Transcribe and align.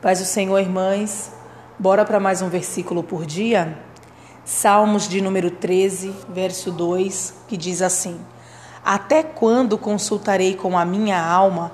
Paz 0.00 0.18
do 0.18 0.24
Senhor, 0.24 0.58
irmãs. 0.58 1.30
Bora 1.78 2.06
para 2.06 2.18
mais 2.18 2.40
um 2.40 2.48
versículo 2.48 3.02
por 3.02 3.26
dia? 3.26 3.78
Salmos 4.46 5.06
de 5.06 5.20
número 5.20 5.50
13, 5.50 6.14
verso 6.30 6.72
2, 6.72 7.34
que 7.46 7.54
diz 7.54 7.82
assim: 7.82 8.18
Até 8.82 9.22
quando 9.22 9.76
consultarei 9.76 10.54
com 10.54 10.78
a 10.78 10.86
minha 10.86 11.22
alma, 11.22 11.70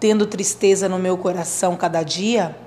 tendo 0.00 0.26
tristeza 0.26 0.88
no 0.88 0.98
meu 0.98 1.16
coração 1.16 1.76
cada 1.76 2.02
dia? 2.02 2.58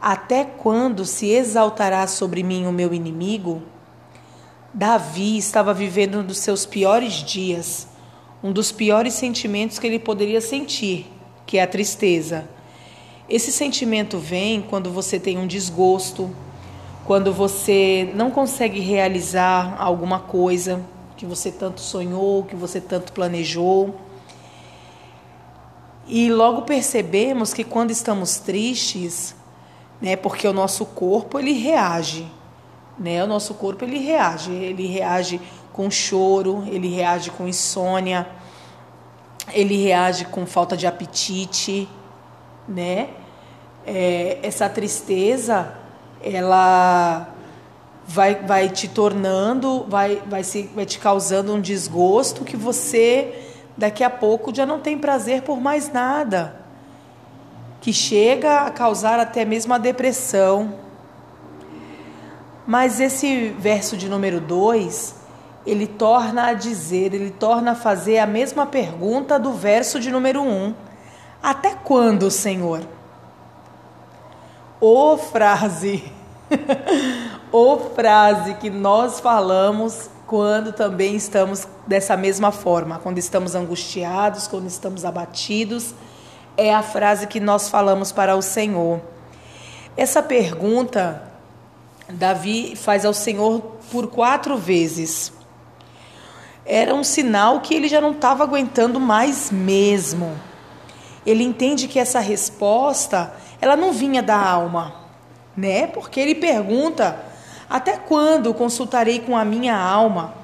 Até 0.00 0.44
quando 0.44 1.04
se 1.04 1.28
exaltará 1.28 2.06
sobre 2.06 2.44
mim 2.44 2.66
o 2.66 2.72
meu 2.72 2.94
inimigo? 2.94 3.62
Davi 4.72 5.38
estava 5.38 5.74
vivendo 5.74 6.20
um 6.20 6.24
dos 6.24 6.38
seus 6.38 6.64
piores 6.64 7.14
dias, 7.14 7.88
um 8.44 8.52
dos 8.52 8.70
piores 8.70 9.14
sentimentos 9.14 9.80
que 9.80 9.88
ele 9.88 9.98
poderia 9.98 10.40
sentir, 10.40 11.12
que 11.44 11.58
é 11.58 11.64
a 11.64 11.66
tristeza. 11.66 12.54
Esse 13.28 13.50
sentimento 13.50 14.18
vem 14.18 14.62
quando 14.62 14.90
você 14.90 15.18
tem 15.18 15.36
um 15.36 15.48
desgosto, 15.48 16.30
quando 17.04 17.32
você 17.32 18.12
não 18.14 18.30
consegue 18.30 18.78
realizar 18.78 19.76
alguma 19.80 20.20
coisa 20.20 20.80
que 21.16 21.26
você 21.26 21.50
tanto 21.50 21.80
sonhou, 21.80 22.44
que 22.44 22.54
você 22.54 22.80
tanto 22.80 23.12
planejou. 23.12 23.96
E 26.06 26.30
logo 26.30 26.62
percebemos 26.62 27.52
que 27.52 27.64
quando 27.64 27.90
estamos 27.90 28.38
tristes, 28.38 29.34
né, 30.00 30.14
porque 30.14 30.46
o 30.46 30.52
nosso 30.52 30.86
corpo 30.86 31.38
ele 31.38 31.52
reage, 31.52 32.30
né? 32.98 33.24
O 33.24 33.26
nosso 33.26 33.54
corpo 33.54 33.84
ele 33.84 33.98
reage, 33.98 34.52
ele 34.52 34.86
reage 34.86 35.40
com 35.72 35.90
choro, 35.90 36.64
ele 36.68 36.88
reage 36.88 37.30
com 37.30 37.48
insônia, 37.48 38.26
ele 39.52 39.76
reage 39.82 40.26
com 40.26 40.46
falta 40.46 40.76
de 40.76 40.86
apetite, 40.86 41.88
né? 42.68 43.10
É, 43.86 44.38
essa 44.42 44.68
tristeza, 44.68 45.72
ela 46.22 47.28
vai, 48.06 48.34
vai 48.36 48.68
te 48.68 48.88
tornando, 48.88 49.84
vai, 49.88 50.22
vai, 50.26 50.44
se, 50.44 50.70
vai 50.74 50.86
te 50.86 50.98
causando 50.98 51.54
um 51.54 51.60
desgosto 51.60 52.44
que 52.44 52.56
você 52.56 53.46
daqui 53.76 54.02
a 54.02 54.10
pouco 54.10 54.54
já 54.54 54.64
não 54.64 54.80
tem 54.80 54.96
prazer 54.96 55.42
por 55.42 55.60
mais 55.60 55.92
nada, 55.92 56.60
que 57.80 57.92
chega 57.92 58.60
a 58.60 58.70
causar 58.70 59.18
até 59.20 59.44
mesmo 59.44 59.74
a 59.74 59.78
depressão. 59.78 60.74
Mas 62.66 62.98
esse 62.98 63.50
verso 63.58 63.96
de 63.96 64.08
número 64.08 64.40
2, 64.40 65.14
ele 65.66 65.86
torna 65.86 66.46
a 66.46 66.52
dizer, 66.52 67.14
ele 67.14 67.30
torna 67.30 67.72
a 67.72 67.74
fazer 67.74 68.18
a 68.18 68.26
mesma 68.26 68.66
pergunta 68.66 69.38
do 69.38 69.52
verso 69.52 70.00
de 70.00 70.10
número 70.10 70.42
1. 70.42 70.48
Um. 70.48 70.74
Até 71.46 71.76
quando, 71.76 72.28
Senhor? 72.28 72.80
Ô 74.80 75.16
frase, 75.16 76.02
ô 77.52 77.78
frase 77.94 78.54
que 78.54 78.68
nós 78.68 79.20
falamos 79.20 80.10
quando 80.26 80.72
também 80.72 81.14
estamos 81.14 81.68
dessa 81.86 82.16
mesma 82.16 82.50
forma, 82.50 82.98
quando 82.98 83.18
estamos 83.18 83.54
angustiados, 83.54 84.48
quando 84.48 84.66
estamos 84.66 85.04
abatidos, 85.04 85.94
é 86.56 86.74
a 86.74 86.82
frase 86.82 87.28
que 87.28 87.38
nós 87.38 87.68
falamos 87.68 88.10
para 88.10 88.34
o 88.34 88.42
Senhor. 88.42 89.00
Essa 89.96 90.20
pergunta 90.24 91.30
Davi 92.08 92.74
faz 92.74 93.04
ao 93.04 93.14
Senhor 93.14 93.60
por 93.92 94.08
quatro 94.08 94.56
vezes. 94.56 95.32
Era 96.64 96.92
um 96.92 97.04
sinal 97.04 97.60
que 97.60 97.72
ele 97.72 97.86
já 97.86 98.00
não 98.00 98.10
estava 98.10 98.42
aguentando 98.42 98.98
mais 98.98 99.52
mesmo 99.52 100.36
ele 101.26 101.42
entende 101.42 101.88
que 101.88 101.98
essa 101.98 102.20
resposta, 102.20 103.34
ela 103.60 103.76
não 103.76 103.92
vinha 103.92 104.22
da 104.22 104.38
alma, 104.38 104.94
né? 105.56 105.88
Porque 105.88 106.20
ele 106.20 106.36
pergunta: 106.36 107.20
até 107.68 107.96
quando 107.96 108.54
consultarei 108.54 109.18
com 109.18 109.36
a 109.36 109.44
minha 109.44 109.76
alma, 109.76 110.34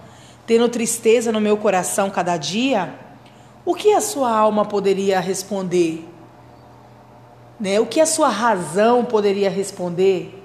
tendo 0.45 0.69
tristeza 0.69 1.31
no 1.31 1.41
meu 1.41 1.57
coração 1.57 2.11
cada 2.11 2.37
dia? 2.37 2.95
O 3.65 3.75
que 3.77 3.93
a 3.93 4.01
sua 4.01 4.37
alma 4.37 4.65
poderia 4.65 5.21
responder? 5.21 6.09
Né? 7.61 7.79
O 7.79 7.87
que 7.87 8.01
a 8.01 8.07
sua 8.07 8.29
razão 8.29 9.05
poderia 9.05 9.49
responder? 9.49 10.43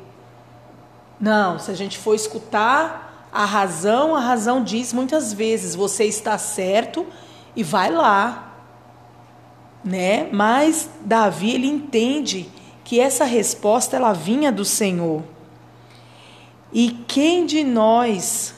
Não, 1.19 1.57
se 1.57 1.71
a 1.71 1.73
gente 1.73 1.97
for 1.97 2.13
escutar 2.13 3.27
a 3.33 3.43
razão, 3.43 4.15
a 4.15 4.19
razão 4.19 4.63
diz 4.63 4.93
muitas 4.93 5.33
vezes: 5.33 5.73
você 5.73 6.05
está 6.05 6.37
certo 6.37 7.07
e 7.55 7.63
vai 7.63 7.89
lá 7.89 8.46
né? 9.87 10.27
Mas 10.31 10.89
Davi 11.01 11.51
ele 11.51 11.67
entende 11.67 12.49
que 12.83 12.99
essa 12.99 13.23
resposta 13.23 13.95
ela 13.95 14.11
vinha 14.11 14.51
do 14.51 14.65
Senhor. 14.65 15.23
E 16.73 16.91
quem 17.07 17.45
de 17.45 17.63
nós, 17.63 18.53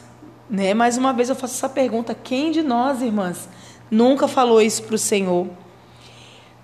né? 0.49 0.73
Mais 0.73 0.97
uma 0.97 1.13
vez 1.13 1.29
eu 1.29 1.35
faço 1.35 1.53
essa 1.53 1.69
pergunta: 1.69 2.15
quem 2.15 2.51
de 2.51 2.63
nós, 2.63 3.01
irmãs, 3.01 3.47
nunca 3.91 4.27
falou 4.27 4.59
isso 4.59 4.83
para 4.83 4.95
o 4.95 4.99
Senhor? 4.99 5.47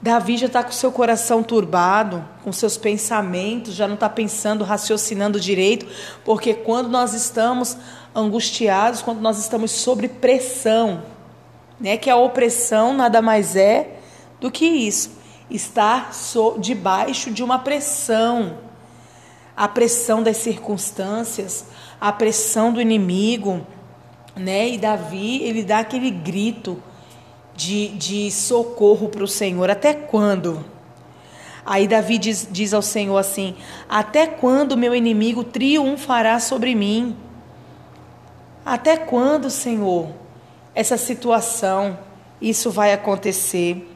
Davi 0.01 0.37
já 0.37 0.47
está 0.47 0.63
com 0.63 0.71
seu 0.71 0.91
coração 0.91 1.41
turbado, 1.41 2.27
com 2.43 2.51
seus 2.51 2.77
pensamentos, 2.77 3.73
já 3.73 3.87
não 3.87 3.95
está 3.95 4.09
pensando, 4.09 4.63
raciocinando 4.63 5.39
direito, 5.39 5.87
porque 6.23 6.53
quando 6.53 6.89
nós 6.89 7.13
estamos 7.13 7.77
angustiados, 8.13 9.01
quando 9.01 9.21
nós 9.21 9.39
estamos 9.39 9.71
sob 9.71 10.07
pressão, 10.07 11.03
né, 11.79 11.97
que 11.97 12.09
a 12.09 12.15
opressão 12.15 12.93
nada 12.93 13.21
mais 13.21 13.55
é 13.55 13.94
do 14.40 14.51
que 14.51 14.66
isso, 14.66 15.12
estar 15.50 16.12
debaixo 16.59 17.31
de 17.31 17.44
uma 17.44 17.59
pressão, 17.59 18.57
a 19.56 19.68
pressão 19.68 20.22
das 20.22 20.38
circunstâncias, 20.38 21.66
a 22.00 22.12
pressão 22.12 22.73
do 22.73 22.81
inimigo, 22.81 23.66
né? 24.35 24.69
E 24.69 24.78
Davi, 24.78 25.41
ele 25.44 25.63
dá 25.63 25.79
aquele 25.79 26.12
grito 26.12 26.81
de, 27.56 27.90
de 27.90 28.31
socorro 28.31 29.07
para 29.07 29.23
o 29.23 29.28
Senhor. 29.28 29.69
Até 29.69 29.94
quando? 29.94 30.66
Aí 31.66 31.88
Davi 31.88 32.17
diz, 32.17 32.47
diz 32.52 32.73
ao 32.73 32.81
Senhor 32.81 33.17
assim: 33.17 33.56
Até 33.90 34.28
quando 34.28 34.78
meu 34.78 34.94
inimigo 34.94 35.44
triunfará 35.44 36.40
sobre 36.40 36.75
mim? 36.75 37.16
Até 38.66 38.97
quando, 38.97 39.50
Senhor, 39.50 40.09
essa 40.73 40.97
situação, 40.97 41.97
isso 42.41 42.69
vai 42.69 42.94
acontecer? 42.94 43.94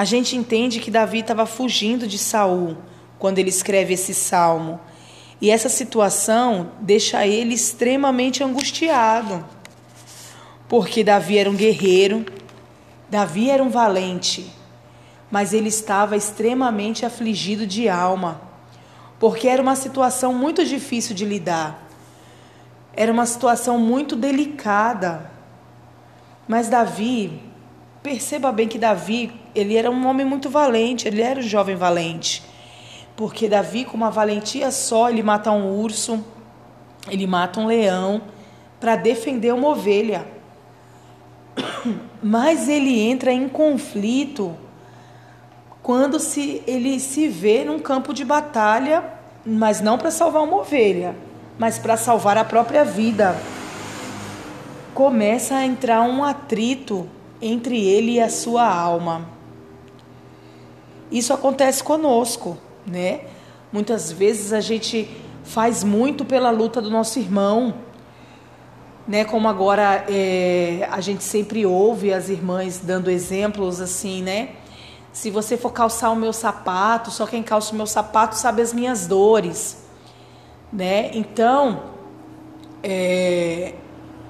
A 0.00 0.04
gente 0.06 0.34
entende 0.34 0.80
que 0.80 0.90
Davi 0.90 1.18
estava 1.18 1.44
fugindo 1.44 2.06
de 2.06 2.16
Saul 2.16 2.78
quando 3.18 3.38
ele 3.38 3.50
escreve 3.50 3.92
esse 3.92 4.14
salmo. 4.14 4.80
E 5.38 5.50
essa 5.50 5.68
situação 5.68 6.72
deixa 6.80 7.26
ele 7.26 7.52
extremamente 7.52 8.42
angustiado. 8.42 9.44
Porque 10.66 11.04
Davi 11.04 11.36
era 11.36 11.50
um 11.50 11.54
guerreiro, 11.54 12.24
Davi 13.10 13.50
era 13.50 13.62
um 13.62 13.68
valente, 13.68 14.50
mas 15.30 15.52
ele 15.52 15.68
estava 15.68 16.16
extremamente 16.16 17.04
afligido 17.04 17.66
de 17.66 17.86
alma, 17.86 18.40
porque 19.18 19.46
era 19.48 19.60
uma 19.60 19.76
situação 19.76 20.32
muito 20.32 20.64
difícil 20.64 21.14
de 21.14 21.26
lidar. 21.26 21.86
Era 22.96 23.12
uma 23.12 23.26
situação 23.26 23.78
muito 23.78 24.16
delicada. 24.16 25.30
Mas 26.48 26.70
Davi, 26.70 27.49
perceba 28.02 28.50
bem 28.50 28.68
que 28.68 28.78
Davi, 28.78 29.32
ele 29.54 29.76
era 29.76 29.90
um 29.90 30.06
homem 30.06 30.24
muito 30.24 30.48
valente, 30.48 31.06
ele 31.06 31.22
era 31.22 31.40
um 31.40 31.42
jovem 31.42 31.76
valente. 31.76 32.42
Porque 33.16 33.48
Davi, 33.48 33.84
com 33.84 33.96
uma 33.96 34.10
valentia 34.10 34.70
só, 34.70 35.10
ele 35.10 35.22
mata 35.22 35.50
um 35.50 35.78
urso, 35.78 36.24
ele 37.08 37.26
mata 37.26 37.60
um 37.60 37.66
leão 37.66 38.22
para 38.78 38.96
defender 38.96 39.52
uma 39.52 39.68
ovelha. 39.68 40.26
Mas 42.22 42.68
ele 42.68 43.00
entra 43.00 43.32
em 43.32 43.48
conflito 43.48 44.56
quando 45.82 46.18
se 46.18 46.62
ele 46.66 46.98
se 47.00 47.28
vê 47.28 47.64
num 47.64 47.78
campo 47.78 48.12
de 48.12 48.24
batalha, 48.24 49.02
mas 49.44 49.80
não 49.80 49.96
para 49.96 50.10
salvar 50.10 50.42
uma 50.42 50.58
ovelha, 50.58 51.16
mas 51.58 51.78
para 51.78 51.96
salvar 51.96 52.36
a 52.36 52.44
própria 52.44 52.84
vida. 52.84 53.34
Começa 54.92 55.56
a 55.56 55.64
entrar 55.64 56.02
um 56.02 56.22
atrito 56.22 57.08
entre 57.40 57.82
ele 57.82 58.12
e 58.12 58.20
a 58.20 58.28
sua 58.28 58.66
alma. 58.66 59.28
Isso 61.10 61.32
acontece 61.32 61.82
conosco, 61.82 62.56
né? 62.86 63.22
Muitas 63.72 64.12
vezes 64.12 64.52
a 64.52 64.60
gente 64.60 65.08
faz 65.44 65.82
muito 65.82 66.24
pela 66.24 66.50
luta 66.50 66.80
do 66.80 66.90
nosso 66.90 67.18
irmão, 67.18 67.74
né? 69.06 69.24
Como 69.24 69.48
agora 69.48 70.04
é, 70.08 70.86
a 70.90 71.00
gente 71.00 71.24
sempre 71.24 71.66
ouve 71.66 72.12
as 72.12 72.28
irmãs 72.28 72.78
dando 72.78 73.10
exemplos 73.10 73.80
assim, 73.80 74.22
né? 74.22 74.50
Se 75.12 75.30
você 75.30 75.56
for 75.56 75.72
calçar 75.72 76.10
o 76.10 76.16
meu 76.16 76.32
sapato, 76.32 77.10
só 77.10 77.26
quem 77.26 77.42
calça 77.42 77.72
o 77.72 77.76
meu 77.76 77.86
sapato 77.86 78.36
sabe 78.36 78.62
as 78.62 78.72
minhas 78.72 79.08
dores, 79.08 79.84
né? 80.72 81.10
Então, 81.12 81.82
é, 82.82 83.74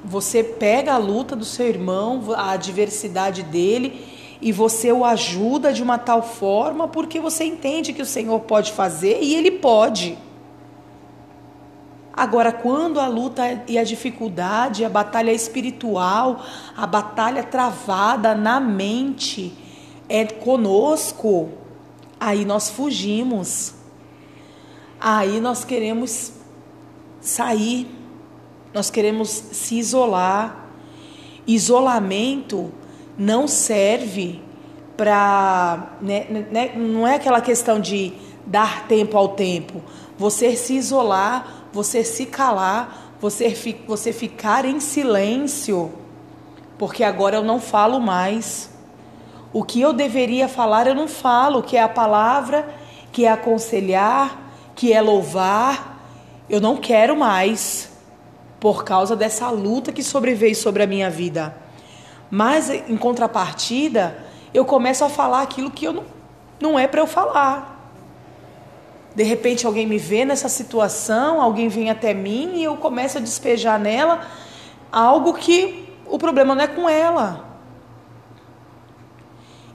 você 0.04 0.42
pega 0.42 0.94
a 0.94 0.98
luta 0.98 1.36
do 1.36 1.44
seu 1.44 1.66
irmão, 1.66 2.22
a 2.34 2.52
adversidade 2.52 3.42
dele 3.42 4.04
e 4.40 4.52
você 4.52 4.90
o 4.90 5.04
ajuda 5.04 5.72
de 5.72 5.82
uma 5.82 5.98
tal 5.98 6.22
forma 6.22 6.88
porque 6.88 7.20
você 7.20 7.44
entende 7.44 7.92
que 7.92 8.02
o 8.02 8.06
Senhor 8.06 8.40
pode 8.40 8.72
fazer 8.72 9.18
e 9.22 9.34
ele 9.34 9.50
pode. 9.50 10.16
Agora, 12.12 12.52
quando 12.52 12.98
a 12.98 13.06
luta 13.06 13.62
e 13.68 13.78
a 13.78 13.84
dificuldade, 13.84 14.84
a 14.84 14.88
batalha 14.88 15.32
espiritual, 15.32 16.44
a 16.76 16.86
batalha 16.86 17.42
travada 17.42 18.34
na 18.34 18.58
mente 18.58 19.54
é 20.08 20.26
conosco, 20.26 21.50
aí 22.18 22.44
nós 22.44 22.68
fugimos. 22.68 23.74
Aí 25.00 25.40
nós 25.40 25.64
queremos 25.64 26.32
sair, 27.20 27.88
nós 28.72 28.90
queremos 28.90 29.28
se 29.28 29.78
isolar. 29.78 30.68
Isolamento 31.46 32.72
não 33.18 33.48
serve 33.48 34.40
para. 34.96 35.96
Né, 36.00 36.26
né, 36.50 36.72
não 36.76 37.06
é 37.06 37.16
aquela 37.16 37.40
questão 37.40 37.80
de 37.80 38.12
dar 38.46 38.86
tempo 38.86 39.16
ao 39.16 39.28
tempo. 39.28 39.82
Você 40.18 40.54
se 40.56 40.74
isolar, 40.74 41.66
você 41.72 42.04
se 42.04 42.26
calar, 42.26 43.14
você, 43.20 43.54
você 43.86 44.12
ficar 44.12 44.64
em 44.64 44.80
silêncio, 44.80 45.92
porque 46.78 47.02
agora 47.02 47.36
eu 47.36 47.42
não 47.42 47.60
falo 47.60 48.00
mais. 48.00 48.70
O 49.52 49.64
que 49.64 49.80
eu 49.80 49.92
deveria 49.92 50.46
falar 50.46 50.86
eu 50.86 50.94
não 50.94 51.08
falo, 51.08 51.62
que 51.62 51.76
é 51.76 51.82
a 51.82 51.88
palavra, 51.88 52.68
que 53.10 53.24
é 53.24 53.32
aconselhar, 53.32 54.52
que 54.76 54.92
é 54.92 55.00
louvar, 55.00 56.00
eu 56.48 56.60
não 56.60 56.76
quero 56.76 57.16
mais, 57.16 57.89
por 58.60 58.84
causa 58.84 59.16
dessa 59.16 59.50
luta 59.50 59.90
que 59.90 60.02
sobreveio 60.02 60.54
sobre 60.54 60.82
a 60.82 60.86
minha 60.86 61.08
vida. 61.08 61.56
Mas, 62.30 62.70
em 62.70 62.96
contrapartida, 62.96 64.24
eu 64.52 64.64
começo 64.64 65.04
a 65.04 65.08
falar 65.08 65.42
aquilo 65.42 65.70
que 65.70 65.86
eu 65.86 65.92
não, 65.92 66.04
não 66.60 66.78
é 66.78 66.86
para 66.86 67.00
eu 67.00 67.06
falar. 67.06 67.78
De 69.14 69.24
repente 69.24 69.66
alguém 69.66 69.86
me 69.86 69.98
vê 69.98 70.24
nessa 70.24 70.48
situação, 70.48 71.40
alguém 71.40 71.68
vem 71.68 71.90
até 71.90 72.14
mim 72.14 72.56
e 72.56 72.64
eu 72.64 72.76
começo 72.76 73.18
a 73.18 73.20
despejar 73.20 73.78
nela 73.78 74.28
algo 74.92 75.34
que 75.34 75.88
o 76.06 76.18
problema 76.18 76.54
não 76.54 76.62
é 76.62 76.68
com 76.68 76.88
ela. 76.88 77.48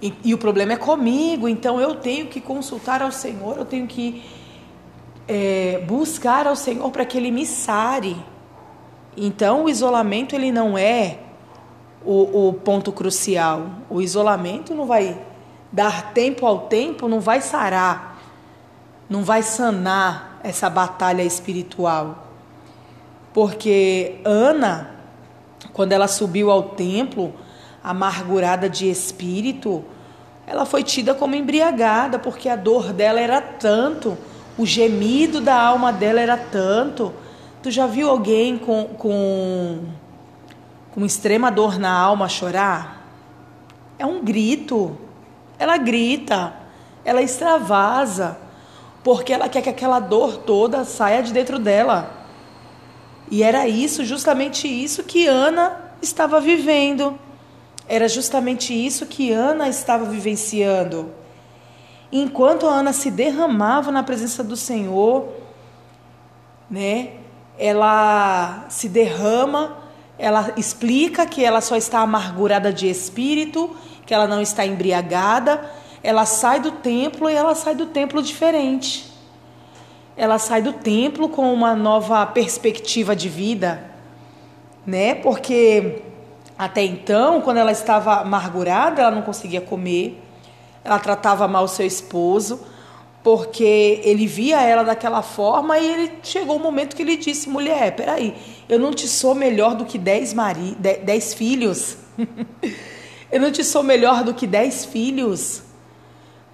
E, 0.01 0.13
e, 0.23 0.33
o 0.33 0.37
problema 0.37 0.73
é 0.73 0.77
comigo, 0.77 1.47
então 1.47 1.79
eu 1.79 1.95
tenho 1.95 2.27
que 2.27 2.39
consultar 2.39 3.01
ao 3.01 3.11
Senhor, 3.11 3.57
eu 3.57 3.65
tenho 3.65 3.87
que 3.87 4.23
é, 5.27 5.83
buscar 5.87 6.47
ao 6.47 6.55
Senhor 6.55 6.89
para 6.91 7.05
que 7.05 7.17
Ele 7.17 7.31
me 7.31 7.45
sare. 7.45 8.15
Então, 9.17 9.65
o 9.65 9.69
isolamento 9.69 10.35
ele 10.35 10.51
não 10.51 10.77
é 10.77 11.19
o, 12.03 12.49
o 12.49 12.53
ponto 12.53 12.91
crucial. 12.91 13.67
O 13.89 14.01
isolamento 14.01 14.73
não 14.73 14.85
vai 14.85 15.19
dar 15.71 16.13
tempo 16.13 16.45
ao 16.45 16.59
tempo, 16.67 17.07
não 17.07 17.19
vai 17.19 17.41
sarar, 17.41 18.21
não 19.09 19.23
vai 19.23 19.41
sanar 19.41 20.39
essa 20.43 20.69
batalha 20.69 21.23
espiritual. 21.23 22.27
Porque 23.33 24.19
Ana, 24.23 24.91
quando 25.73 25.91
ela 25.91 26.07
subiu 26.07 26.51
ao 26.51 26.63
templo, 26.63 27.33
amargurada 27.83 28.69
de 28.69 28.89
espírito, 28.89 29.83
ela 30.47 30.65
foi 30.65 30.83
tida 30.83 31.13
como 31.13 31.35
embriagada, 31.35 32.19
porque 32.19 32.47
a 32.47 32.55
dor 32.55 32.93
dela 32.93 33.19
era 33.19 33.41
tanto 33.41 34.17
o 34.57 34.65
gemido 34.65 35.41
da 35.41 35.55
alma 35.55 35.91
dela 35.91 36.21
era 36.21 36.37
tanto. 36.37 37.13
Tu 37.65 37.71
já 37.71 37.87
viu 37.87 38.11
alguém 38.11 38.59
com, 38.59 38.85
com, 38.95 39.85
com 40.91 41.03
extrema 41.03 41.49
dor 41.49 41.79
na 41.79 41.91
alma 41.91 42.29
chorar? 42.29 43.09
É 43.97 44.05
um 44.05 44.23
grito. 44.23 44.95
Ela 45.57 45.75
grita, 45.75 46.53
ela 47.03 47.23
extravasa, 47.23 48.37
porque 49.03 49.33
ela 49.33 49.49
quer 49.49 49.63
que 49.63 49.69
aquela 49.69 49.99
dor 49.99 50.37
toda 50.37 50.85
saia 50.85 51.23
de 51.23 51.33
dentro 51.33 51.57
dela. 51.57 52.27
E 53.31 53.41
era 53.41 53.67
isso, 53.67 54.05
justamente 54.05 54.67
isso 54.67 55.03
que 55.03 55.25
Ana 55.25 55.75
estava 56.03 56.39
vivendo. 56.39 57.17
Era 57.87 58.07
justamente 58.07 58.75
isso 58.75 59.07
que 59.07 59.31
Ana 59.31 59.67
estava 59.67 60.05
vivenciando 60.05 61.11
enquanto 62.11 62.67
Ana 62.67 62.93
se 62.93 63.09
derramava 63.09 63.91
na 63.91 64.03
presença 64.03 64.43
do 64.43 64.55
Senhor, 64.55 65.29
né? 66.69 67.24
Ela 67.57 68.65
se 68.69 68.89
derrama, 68.89 69.77
ela 70.17 70.53
explica 70.57 71.25
que 71.25 71.43
ela 71.43 71.61
só 71.61 71.75
está 71.75 71.99
amargurada 71.99 72.71
de 72.71 72.89
espírito, 72.89 73.75
que 74.05 74.13
ela 74.13 74.27
não 74.27 74.41
está 74.41 74.65
embriagada. 74.65 75.69
Ela 76.03 76.25
sai 76.25 76.59
do 76.59 76.71
templo 76.71 77.29
e 77.29 77.33
ela 77.33 77.55
sai 77.55 77.75
do 77.75 77.87
templo 77.87 78.21
diferente. 78.21 79.11
Ela 80.15 80.37
sai 80.37 80.61
do 80.61 80.71
templo 80.71 81.27
com 81.27 81.53
uma 81.53 81.75
nova 81.75 82.25
perspectiva 82.25 83.15
de 83.15 83.27
vida, 83.27 83.83
né? 84.85 85.15
Porque 85.15 86.01
até 86.57 86.83
então, 86.83 87.41
quando 87.41 87.57
ela 87.57 87.71
estava 87.71 88.21
amargurada, 88.21 89.01
ela 89.01 89.11
não 89.11 89.21
conseguia 89.21 89.59
comer, 89.59 90.21
ela 90.85 90.97
tratava 90.99 91.47
mal 91.49 91.67
seu 91.67 91.85
esposo, 91.85 92.61
porque 93.25 94.01
ele 94.03 94.27
via 94.27 94.61
ela 94.61 94.83
daquela 94.83 95.23
forma 95.23 95.79
e 95.79 95.87
ele 95.91 96.11
chegou 96.21 96.57
um 96.57 96.61
momento 96.61 96.95
que 96.95 97.01
ele 97.01 97.17
disse: 97.17 97.49
mulher, 97.49 97.95
peraí, 97.95 98.35
eu 98.69 98.77
não 98.77 98.93
te 98.93 99.07
sou 99.07 99.33
melhor 99.33 99.73
do 99.73 99.83
que 99.83 99.97
dez, 99.97 100.31
mari 100.31 100.77
dez 101.03 101.33
filhos. 101.33 101.97
eu 103.31 103.41
não 103.41 103.51
te 103.51 103.63
sou 103.63 103.81
melhor 103.81 104.23
do 104.23 104.31
que 104.31 104.45
dez 104.45 104.85
filhos, 104.85 105.63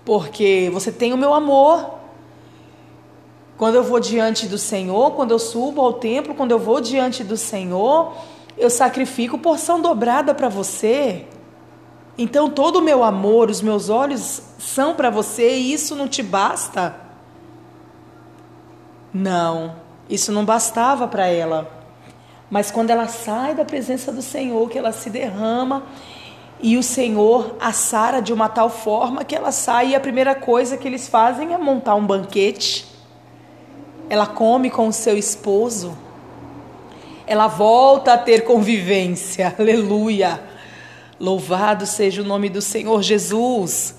porque 0.05 0.69
você 0.71 0.93
tem 0.93 1.11
o 1.11 1.17
meu 1.17 1.33
amor. 1.33 1.95
Quando 3.57 3.75
eu 3.75 3.83
vou 3.83 3.99
diante 3.99 4.47
do 4.47 4.57
Senhor, 4.57 5.11
quando 5.11 5.31
eu 5.31 5.39
subo 5.39 5.81
ao 5.81 5.91
templo, 5.91 6.33
quando 6.33 6.51
eu 6.51 6.59
vou 6.59 6.79
diante 6.79 7.21
do 7.21 7.35
Senhor, 7.35 8.13
eu 8.57 8.69
sacrifico 8.69 9.37
porção 9.37 9.81
dobrada 9.81 10.33
para 10.33 10.47
você. 10.47 11.25
Então 12.17 12.49
todo 12.49 12.77
o 12.77 12.81
meu 12.81 13.03
amor, 13.03 13.49
os 13.49 13.61
meus 13.61 13.89
olhos 13.89 14.41
são 14.59 14.93
para 14.93 15.09
você 15.09 15.55
e 15.55 15.73
isso 15.73 15.95
não 15.95 16.07
te 16.07 16.21
basta? 16.21 16.95
Não, 19.13 19.75
isso 20.09 20.31
não 20.31 20.45
bastava 20.45 21.07
para 21.07 21.27
ela. 21.27 21.71
Mas 22.49 22.69
quando 22.69 22.89
ela 22.89 23.07
sai 23.07 23.55
da 23.55 23.63
presença 23.63 24.11
do 24.11 24.21
Senhor, 24.21 24.69
que 24.69 24.77
ela 24.77 24.91
se 24.91 25.09
derrama 25.09 25.83
e 26.61 26.77
o 26.77 26.83
Senhor 26.83 27.55
a 27.59 27.71
sara 27.71 28.21
de 28.21 28.31
uma 28.31 28.47
tal 28.47 28.69
forma 28.69 29.23
que 29.23 29.35
ela 29.35 29.51
sai 29.51 29.89
e 29.89 29.95
a 29.95 29.99
primeira 29.99 30.35
coisa 30.35 30.77
que 30.77 30.87
eles 30.87 31.07
fazem 31.07 31.53
é 31.53 31.57
montar 31.57 31.95
um 31.95 32.05
banquete. 32.05 32.85
Ela 34.09 34.27
come 34.27 34.69
com 34.69 34.87
o 34.87 34.93
seu 34.93 35.17
esposo. 35.17 35.97
Ela 37.25 37.47
volta 37.47 38.13
a 38.13 38.17
ter 38.17 38.43
convivência. 38.43 39.55
Aleluia. 39.57 40.50
Louvado 41.21 41.85
seja 41.85 42.23
o 42.23 42.25
nome 42.25 42.49
do 42.49 42.63
Senhor 42.63 43.03
Jesus. 43.03 43.93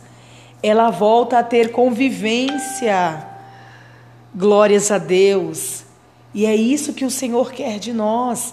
Ela 0.60 0.90
volta 0.90 1.38
a 1.38 1.42
ter 1.44 1.70
convivência. 1.70 3.24
Glórias 4.34 4.90
a 4.90 4.98
Deus. 4.98 5.84
E 6.34 6.44
é 6.44 6.56
isso 6.56 6.92
que 6.92 7.04
o 7.04 7.10
Senhor 7.12 7.52
quer 7.52 7.78
de 7.78 7.92
nós. 7.92 8.52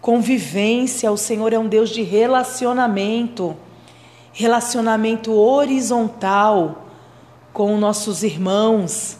Convivência. 0.00 1.10
O 1.10 1.16
Senhor 1.16 1.52
é 1.52 1.58
um 1.58 1.66
Deus 1.66 1.90
de 1.90 2.02
relacionamento. 2.02 3.56
Relacionamento 4.32 5.32
horizontal 5.32 6.86
com 7.52 7.76
nossos 7.76 8.22
irmãos. 8.22 9.18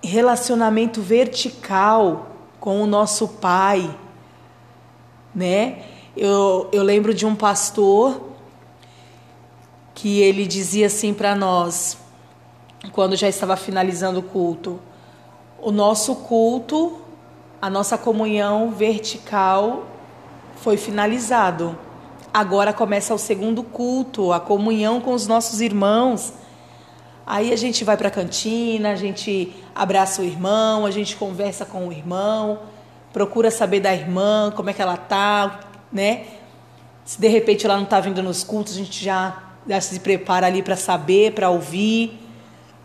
Relacionamento 0.00 1.02
vertical 1.02 2.28
com 2.60 2.80
o 2.80 2.86
nosso 2.86 3.26
Pai, 3.26 3.92
né? 5.34 5.91
Eu, 6.14 6.68
eu 6.72 6.82
lembro 6.82 7.14
de 7.14 7.24
um 7.24 7.34
pastor 7.34 8.20
que 9.94 10.20
ele 10.20 10.46
dizia 10.46 10.86
assim 10.88 11.14
para 11.14 11.34
nós, 11.34 11.96
quando 12.92 13.16
já 13.16 13.28
estava 13.28 13.56
finalizando 13.56 14.20
o 14.20 14.22
culto: 14.22 14.78
o 15.58 15.70
nosso 15.70 16.14
culto, 16.16 16.98
a 17.62 17.70
nossa 17.70 17.96
comunhão 17.96 18.70
vertical 18.72 19.86
foi 20.56 20.76
finalizado. 20.76 21.78
Agora 22.32 22.74
começa 22.74 23.14
o 23.14 23.18
segundo 23.18 23.62
culto, 23.62 24.34
a 24.34 24.40
comunhão 24.40 25.00
com 25.00 25.14
os 25.14 25.26
nossos 25.26 25.62
irmãos. 25.62 26.34
Aí 27.24 27.54
a 27.54 27.56
gente 27.56 27.84
vai 27.84 27.96
para 27.96 28.08
a 28.08 28.10
cantina, 28.10 28.90
a 28.90 28.96
gente 28.96 29.54
abraça 29.74 30.20
o 30.20 30.24
irmão, 30.24 30.84
a 30.84 30.90
gente 30.90 31.16
conversa 31.16 31.64
com 31.64 31.88
o 31.88 31.92
irmão, 31.92 32.58
procura 33.14 33.50
saber 33.50 33.80
da 33.80 33.94
irmã, 33.94 34.52
como 34.54 34.68
é 34.68 34.72
que 34.72 34.82
ela 34.82 34.96
tá, 34.96 35.71
né? 35.92 36.24
Se 37.04 37.20
de 37.20 37.28
repente 37.28 37.66
ela 37.66 37.76
não 37.76 37.84
está 37.84 38.00
vindo 38.00 38.22
nos 38.22 38.44
cultos, 38.44 38.74
a 38.74 38.76
gente 38.76 39.04
já, 39.04 39.42
já 39.66 39.80
se 39.80 40.00
prepara 40.00 40.46
ali 40.46 40.62
para 40.62 40.76
saber, 40.76 41.32
para 41.32 41.50
ouvir. 41.50 42.18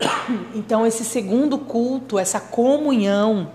Então, 0.54 0.86
esse 0.86 1.04
segundo 1.04 1.56
culto, 1.58 2.18
essa 2.18 2.38
comunhão, 2.38 3.50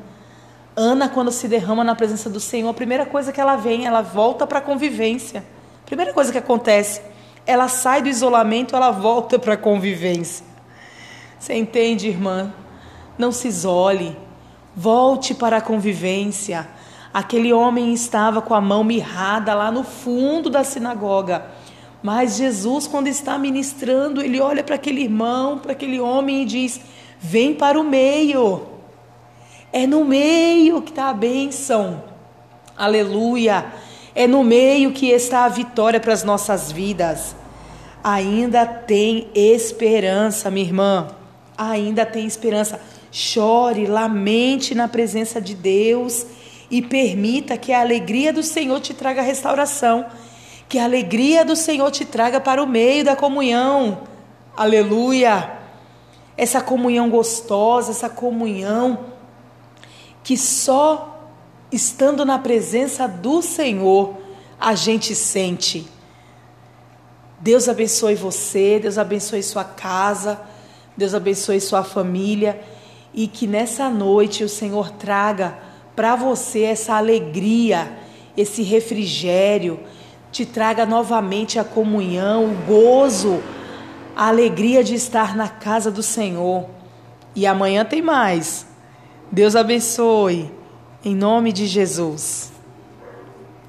Ana, 0.76 1.08
quando 1.08 1.32
se 1.32 1.48
derrama 1.48 1.84
na 1.84 1.94
presença 1.94 2.30
do 2.30 2.40
Senhor, 2.40 2.68
a 2.68 2.74
primeira 2.74 3.06
coisa 3.06 3.32
que 3.32 3.40
ela 3.40 3.56
vem, 3.56 3.86
ela 3.86 4.02
volta 4.02 4.48
para 4.48 4.58
a 4.58 4.62
convivência. 4.62 5.44
Primeira 5.86 6.12
coisa 6.12 6.32
que 6.32 6.38
acontece, 6.38 7.02
ela 7.46 7.68
sai 7.68 8.02
do 8.02 8.10
isolamento, 8.10 8.76
ela 8.76 8.90
volta 8.90 9.38
para 9.38 9.54
a 9.54 9.58
convivência. 9.58 10.44
Você 11.38 11.54
entende, 11.54 12.08
irmã? 12.08 12.52
Não 13.18 13.32
se 13.32 13.50
isole. 13.50 14.18
Volte 14.76 15.36
para 15.36 15.58
a 15.58 15.62
convivência. 15.62 16.68
Aquele 17.14 17.54
homem 17.54 17.94
estava 17.94 18.42
com 18.42 18.56
a 18.56 18.62
mão 18.62 18.84
mirrada 18.84 19.54
lá 19.54 19.70
no 19.70 19.84
fundo 19.84 20.50
da 20.50 20.64
sinagoga. 20.64 21.46
Mas 22.02 22.38
Jesus, 22.38 22.88
quando 22.88 23.08
está 23.08 23.38
ministrando, 23.38 24.20
ele 24.20 24.42
olha 24.42 24.64
para 24.64 24.76
aquele 24.76 25.04
irmão, 25.04 25.60
para 25.60 25.74
aquele 25.74 26.00
homem 26.00 26.42
e 26.42 26.46
diz: 26.46 26.82
Vem 27.20 27.54
para 27.54 27.80
o 27.80 27.84
meio. 27.84 28.64
É 29.72 29.86
no 29.86 30.04
meio 30.04 30.82
que 30.82 30.90
está 30.90 31.10
a 31.10 31.14
bênção. 31.14 32.04
Aleluia. 32.76 33.66
É 34.16 34.26
no 34.26 34.44
meio 34.44 34.92
que 34.92 35.10
está 35.10 35.46
a 35.46 35.50
vitória 35.50 36.00
para 36.00 36.14
as 36.14 36.24
nossas 36.24 36.72
vidas. 36.72 37.36
Ainda 38.04 38.66
tem 38.66 39.30
esperança, 39.36 40.50
minha 40.50 40.66
irmã. 40.66 41.08
Ainda 41.56 42.06
tem 42.08 42.26
esperança. 42.26 42.82
Chore, 43.12 43.86
lamente 43.86 44.74
na 44.74 44.88
presença 44.88 45.40
de 45.40 45.54
Deus 45.54 46.26
e 46.74 46.82
permita 46.82 47.56
que 47.56 47.72
a 47.72 47.82
alegria 47.82 48.34
do 48.34 48.42
Senhor 48.42 48.80
te 48.80 48.96
traga 48.96 49.22
restauração, 49.22 50.08
que 50.68 50.80
a 50.80 50.86
alegria 50.86 51.46
do 51.46 51.56
Senhor 51.56 51.92
te 51.92 52.04
traga 52.04 52.40
para 52.40 52.64
o 52.64 52.66
meio 52.66 53.06
da 53.06 53.16
comunhão. 53.16 54.08
Aleluia! 54.58 55.60
Essa 56.36 56.62
comunhão 56.62 57.12
gostosa, 57.12 57.92
essa 57.92 58.10
comunhão 58.10 59.06
que 60.24 60.36
só 60.36 61.30
estando 61.72 62.26
na 62.26 62.40
presença 62.40 63.08
do 63.08 63.44
Senhor 63.44 64.18
a 64.60 64.74
gente 64.74 65.14
sente. 65.14 65.88
Deus 67.40 67.70
abençoe 67.70 68.16
você, 68.16 68.80
Deus 68.80 68.98
abençoe 68.98 69.44
sua 69.44 69.64
casa, 69.64 70.42
Deus 70.98 71.14
abençoe 71.14 71.62
sua 71.62 71.84
família 71.84 72.60
e 73.14 73.28
que 73.28 73.46
nessa 73.46 73.92
noite 73.92 74.44
o 74.44 74.50
Senhor 74.50 74.90
traga 74.90 75.72
para 75.96 76.16
você 76.16 76.62
essa 76.62 76.96
alegria, 76.96 77.98
esse 78.36 78.64
refrigério, 78.64 79.80
te 80.32 80.46
traga 80.46 80.86
novamente 80.86 81.60
a 81.60 81.64
comunhão, 81.64 82.52
o 82.52 82.56
gozo, 82.66 83.42
a 84.16 84.28
alegria 84.28 84.84
de 84.84 84.96
estar 84.96 85.36
na 85.36 85.48
casa 85.48 85.92
do 85.92 86.02
Senhor. 86.02 86.68
E 87.36 87.46
amanhã 87.46 87.84
tem 87.84 88.02
mais. 88.02 88.68
Deus 89.32 89.56
abençoe. 89.56 90.52
Em 91.04 91.16
nome 91.16 91.52
de 91.52 91.68
Jesus. 91.68 92.53